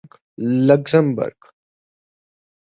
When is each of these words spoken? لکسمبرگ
لکسمبرگ 0.67 1.39